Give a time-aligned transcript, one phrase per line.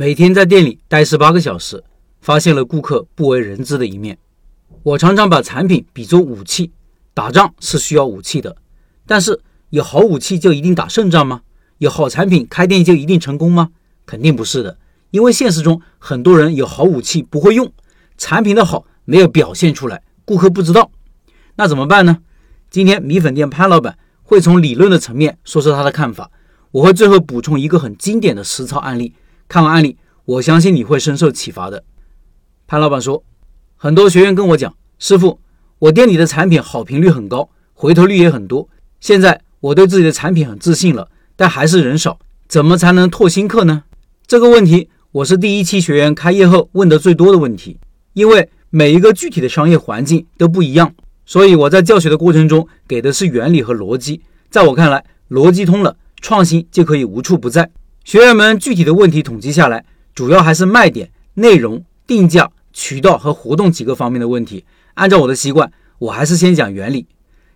[0.00, 1.82] 每天在店里待十八个小时，
[2.20, 4.16] 发现了顾客不为人知的一面。
[4.84, 6.70] 我常常把产品比作武器，
[7.12, 8.54] 打仗是需要武器的，
[9.06, 9.40] 但是
[9.70, 11.40] 有好武器就一定打胜仗吗？
[11.78, 13.70] 有好产品开店就一定成功吗？
[14.06, 14.78] 肯定不是的，
[15.10, 17.72] 因为现实中很多人有好武器不会用，
[18.16, 20.92] 产品的好没有表现出来，顾客不知道，
[21.56, 22.18] 那怎么办呢？
[22.70, 26.30] 今天米粉店潘老板会从理论的层面说说他的看法，
[26.70, 29.12] 我会最后补充一个很经典的实操案例。
[29.48, 29.96] 看完案例，
[30.26, 31.82] 我相信你会深受启发的。
[32.66, 33.24] 潘老板说，
[33.76, 35.40] 很多学员跟我讲，师傅，
[35.78, 38.68] 我店里的产品好评率很高，回头率也很多。
[39.00, 43.84] 现在我对自己的产品很自信了，但还是人少，怎么才能拓新客呢？
[44.26, 47.78] 这个问题我是第一期学员开业后问的最多的问题，
[48.12, 50.94] 因为每一个具体的商业环境都不一样，
[51.24, 54.20] 所以我在教学的过程中给的是原理和逻辑。
[54.50, 57.70] 在我看来，逻辑通了，创新就可以无处不在。
[58.08, 64.64] 学员们具体的问题统计下来，主要还是卖点、内容、定价、渠道和活动几个方面的问题。
[64.94, 67.04] 按照我的习惯，我还是先讲原理。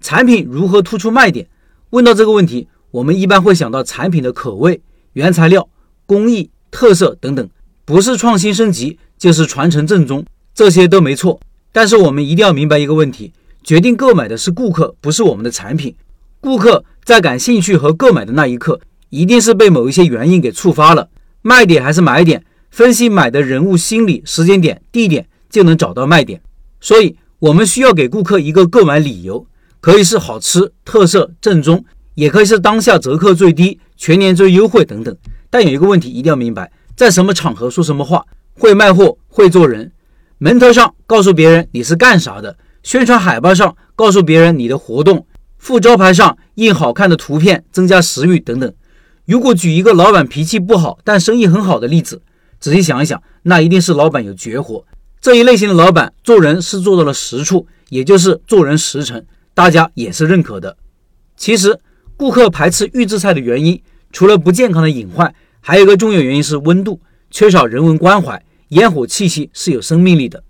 [0.00, 1.48] 产品如何突出卖点？
[1.90, 4.80] 问到这个问题，我们一般会想到产品的口味、
[5.14, 5.68] 原材料、
[6.06, 7.50] 工艺、特色等等，
[7.84, 11.40] 不是创新升级，就是传承正宗，这些都没错。
[11.72, 13.32] 但是我们一定要明白一个问题：
[13.64, 15.96] 决定购买的是顾客，不是我们的产品。
[16.40, 18.80] 顾客在感兴趣和购买的那一刻。
[19.10, 21.08] 一定是被某一些原因给触发了，
[21.42, 26.40] 卖点还是买点，分析买的人物心理、时间点、地点，就能找到卖点。
[26.80, 29.46] 所以，我们需要给顾客一个购买理由，
[29.80, 31.84] 可以是好吃、特色、正宗，
[32.14, 35.16] 也可以是当下折扣最低、全年最优惠等等。
[35.50, 39.92] 但有一个问题一定要明白，在什么场合说什么话，会卖货，会做人。
[40.38, 48.72] 门头上告诉别人你是干啥的，宣传海报上告诉别人你的活动，副招牌上印好看的图片，增加食欲等等。
[49.26, 52.22] 如果举一个老板脾气不好但生意很好的例子，
[52.60, 54.86] 仔细想一想，那一定是老板有绝活。
[55.20, 60.76] 这一类型的老板做人是做到了实处，也就是做人实诚，大家也是认可的。
[61.36, 61.80] 其实，
[62.16, 67.00] 顾客排斥预制菜的原因，除了不健康的隐患，还有一个重要原因是温度
[67.30, 70.44] 缺少人文关怀，烟火气息是有生命力的。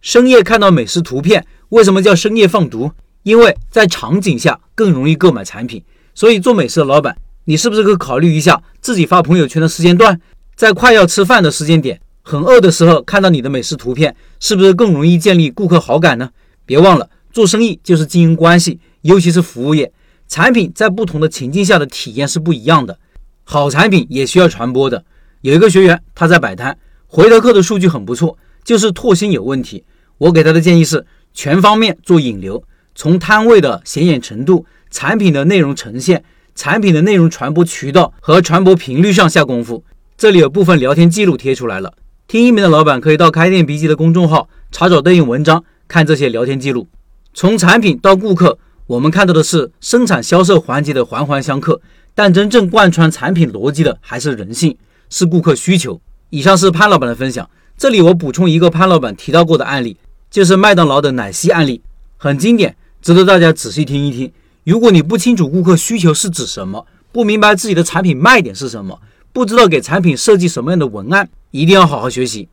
[0.00, 2.92] 深夜看到美食图片，为什么叫深夜放毒？
[3.24, 5.82] 因为在场景下更容易购买产品，
[6.14, 7.16] 所以做美食的老板。
[7.44, 10.20] 你是不是可以考虑一下自己发朋友圈的时间段，
[10.54, 16.30] 在快要吃饭的时间点，很饿的时候看到你的美食图片，是不是更容易建立顾客好感呢？
[16.66, 19.90] 别忘了，做生意就是经营关系，尤其是服务业，
[20.28, 22.98] 产品在不同的情境下的体验是不一样的。
[23.44, 25.04] 好产品也需要传播的。
[25.40, 26.76] 有一个学员他在摆摊，
[27.06, 29.82] 回头客的数据很不错，就是拓新有问题。
[30.18, 32.62] 我给他的建议是全方面做引流，
[32.94, 36.22] 从摊位的显眼程度、产品的内容呈现。
[36.60, 39.82] 产品的内容传播渠道和传播频率上下功夫。
[40.18, 41.94] 这里有部分聊天记录贴出来了，
[42.28, 46.86] 听音频的老板可以到开店笔记的公众号查找对应文章，看这些聊天记录。
[47.32, 51.80] 从产品到顾客，我们看到的是生产销售环节的环环相扣，
[52.14, 54.76] 但真正贯穿产品逻辑的还是人性，
[55.08, 55.98] 是顾客需求。
[56.28, 57.48] 以上是潘老板的分享，
[57.78, 59.96] 这里我补充一个潘老板提到过的案例，
[60.30, 61.80] 就是麦当劳的奶昔案例，
[62.18, 64.30] 很经典，值得大家仔细听一听。
[64.70, 69.00] 如果你不清楚顾客需求是指什么，不明白自己的产品卖点是什么，
[69.32, 72.48] 不知道给产品设计什么样的文案，一定要好好学习。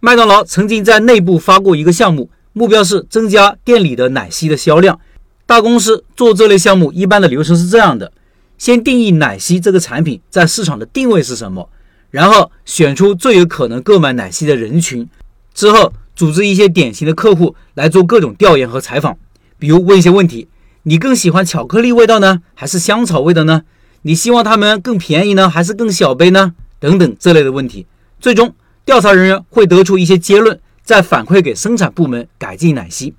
[0.00, 4.98] 麦当劳曾经在内部发过一个项目，目标是增加店里的奶昔的销量。
[5.46, 8.10] 大公司做这类项目，一般的流程是这样的：
[8.58, 11.70] 先定义奶昔这个产品在市场的定位是什么，
[12.10, 15.08] 然后选出最有可能购买奶昔的人群，
[15.54, 19.16] 之后组织一些典型的客户来做各种调研和采访，
[19.60, 20.48] 比如问一些问题。
[20.88, 23.62] 你更喜欢巧克力味道呢，还是香草味的呢？
[24.02, 26.54] 你希望它们更便宜呢，还是更小杯呢？
[26.78, 27.88] 等等这类的问题，
[28.20, 28.54] 最终
[28.84, 33.12] 调查人员会得出一些结论，再反馈给生产部门改进奶昔。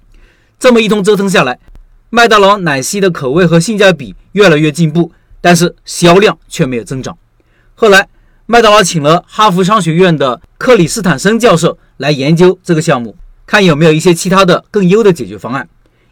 [0.57, 1.59] 这么一通折腾下来，
[2.09, 5.11] 麦当劳奶昔的口味和性价比越来越进步，
[5.41, 7.17] 但是销量却没有增长。
[7.75, 8.07] 后来，
[8.45, 15.67] 麦当劳请了哈佛商学院的克里斯坦森教授来研究这个项目，看有没有一些其他的更优的解决方案。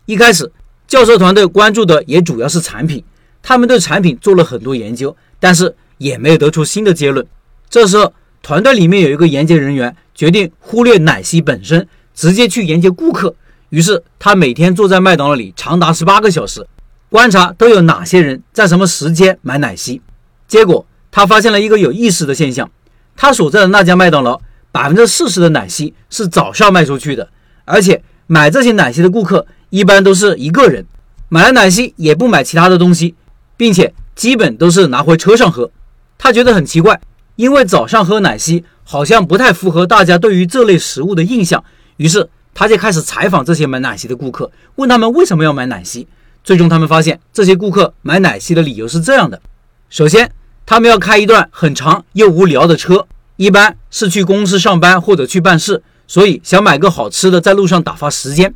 [0.05, 0.51] 一开始。
[0.87, 3.03] 教授团队关注的也主要是产品，
[3.41, 7.25] 他们对产品做了很多研究，但是也没有得出新的结论。
[7.69, 13.35] 这时候，团队里面有一个研究人员决定忽略奶昔本身，直接去研究顾客。
[13.69, 16.65] 于是，他每天坐在麦当劳里长达十八个小时，
[17.09, 20.01] 观察都有哪些人在什么时间买奶昔。
[20.47, 22.69] 结果，他发现了一个有意思的现象：
[23.17, 24.39] 他所在的那家麦当劳，
[24.71, 27.27] 百分之四十的奶昔是早上卖出去的，
[27.65, 29.45] 而且买这些奶昔的顾客。
[29.75, 30.85] 一般都是一个人
[31.27, 33.13] 买了奶昔也不买其他的东西，
[33.57, 35.69] 并且基本都是拿回车上喝。
[36.17, 37.01] 他觉得很奇怪，
[37.35, 41.61] 因为早上喝奶昔好像不太符合大家对于这类食物的印象，
[41.97, 46.07] 于是他就开始采访这些买奶昔的顾客，问他们为什么要买奶昔。
[46.41, 49.41] 最终他们发现，这些顾客买奶昔的理由是这样的：
[49.89, 50.31] 首先，
[50.65, 53.05] 他们要开一段很长又无聊的车，
[53.35, 58.53] 一般是去公司上班或者去办事，所以想买个好吃的，在路上打发时间。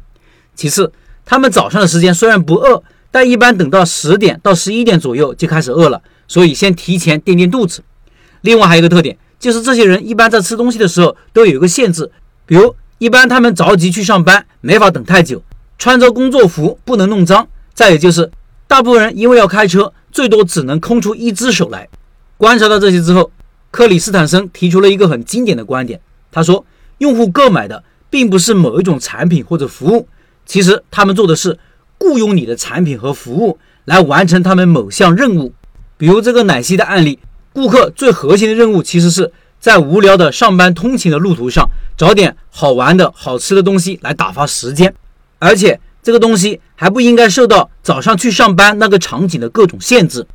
[0.55, 0.91] 其次，
[1.29, 2.81] 他们早上的时间虽然不饿，
[3.11, 7.83] 但一般等到十点到十一点左右就开始饿了，所以先提前垫垫肚子。
[8.41, 9.15] 另外还有一个特点。
[9.37, 12.11] 就是这些人一般在吃东西的时候都有一个限制，
[12.45, 15.41] 比如一般他们着急去上班，没法等太久，
[15.77, 17.47] 穿着工作服不能弄脏。
[17.73, 18.29] 再有就是
[18.67, 21.87] 大部分人因为要开车，最多只能空出一只手来。
[22.37, 23.31] 观察到这些之后，
[23.71, 26.01] 克里斯坦森提出了一个很经典的观点，
[26.31, 26.65] 他说，
[26.97, 30.09] 用户购买的并不是某一种产品或者服务，
[30.49, 31.59] 其实他们做的是
[31.99, 35.53] 雇佣你的产品和服务来完成他们某项任务。
[35.95, 37.19] 比如这个奶昔的案例。
[37.51, 39.29] 顾客最核心的任务，其实是
[39.59, 41.67] 在无聊的上班通勤的路途上，
[41.97, 44.93] 找点好玩的好吃的东西来打发时间，
[45.39, 50.25] 而且这个东西还不应该受到早上去上班那个场景的各种限制。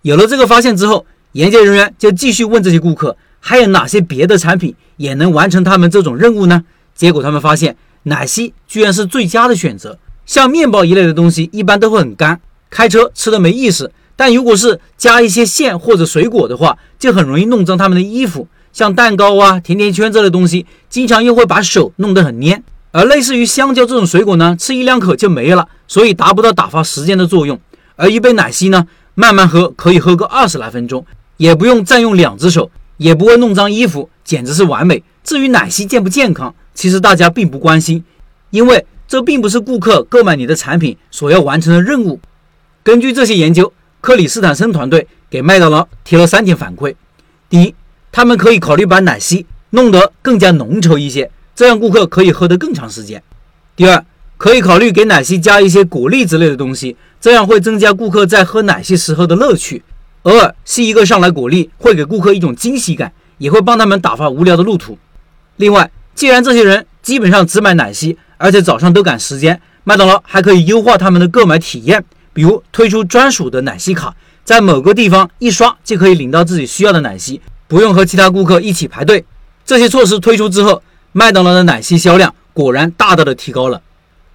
[0.00, 6.64] 有了这个发现之后，研究人员就继续问这些顾客，还有哪些别的产品也能完成他们这种任务呢？
[6.94, 9.98] 结果他们发现，奶昔居然是最佳的选择。
[10.24, 12.40] 像面包一类的东西，一般都会很干，
[12.70, 13.92] 开车吃的没意思。
[14.16, 18.48] 但如果是加一些馅或者水果的话，就很容易弄脏他们的衣服。
[18.72, 22.62] 像蛋糕啊、甜甜圈这类东西，经常又会把手弄得很黏。
[22.90, 27.58] 而类似于香蕉这种水果呢，吃一两口就没了，所以达不到打发时间的作用。
[27.96, 31.04] 而一杯奶昔呢，慢慢喝可以喝个二十来分钟，
[31.36, 35.02] 也不用占用两只手，也不会弄脏衣服，简直是完美。
[35.22, 38.04] 至于奶昔健不健康，其实大家并不关心，
[38.50, 42.20] 因为这并不是顾客购买你的产品所要完成的任务。
[42.82, 43.72] 根据这些研究。
[44.04, 46.94] 克里斯坦森团队给麦当劳提了三点反馈：
[47.48, 47.74] 第一，
[48.12, 53.18] 他们可以考虑把奶昔弄得更加浓稠一些，这样顾客可以喝得更长时间；
[53.74, 54.04] 第二，
[54.36, 59.82] 可以考虑给奶昔加一些果粒之类的东西，这样会增加顾客在喝奶昔时候的乐趣。
[60.24, 64.98] 偶尔吸一个上来果粒，会给顾客一种惊喜感，也会帮他们打发无聊的路途。
[65.56, 72.04] 另外，既然这些人基本上只买奶昔，而且早上都赶时间，麦当劳还可以优化他们的购买体验。
[72.32, 74.14] 比如推出专属的奶昔卡，
[74.44, 79.24] 在某个地方一刷就可以领到自己需要的奶昔，不用和其他顾客一起排队。
[79.64, 80.82] 这些措施推出之后，
[81.12, 83.80] 麦当劳的奶昔销量果然大大的提高了。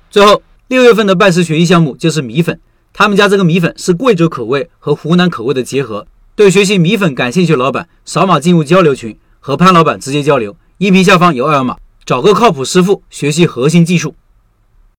[0.10, 2.60] 最后，六月份的拜师学艺项目就是米粉，
[2.94, 6.08] 他们家这个米粉是贵州口味和湖南口味的结合。
[6.36, 10.56] 对学习米粉感兴趣的老板，扫码进入交流群，和潘老板直接交流。
[10.80, 14.16] 音频下方有二维码，找个靠谱师傅学习核心技术。